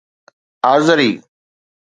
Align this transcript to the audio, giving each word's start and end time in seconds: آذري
آذري 0.71 1.09